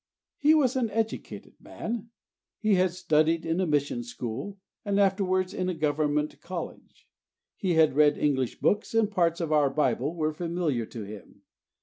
He 0.39 0.55
was 0.55 0.75
an 0.75 0.89
educated 0.89 1.53
man; 1.61 2.09
he 2.57 2.73
had 2.73 2.89
studied 2.89 3.45
in 3.45 3.61
a 3.61 3.67
mission 3.67 4.03
school, 4.03 4.57
and 4.83 4.99
afterwards 4.99 5.53
in 5.53 5.69
a 5.69 5.75
Government 5.75 6.41
college. 6.41 7.07
He 7.55 7.75
had 7.75 7.93
read 7.93 8.17
English 8.17 8.59
books, 8.61 8.95
and 8.95 9.11
parts 9.11 9.39
of 9.39 9.51
our 9.51 9.69
Bible 9.69 10.15
were 10.15 10.33
familiar 10.33 10.87
to 10.87 11.03
him. 11.03 11.43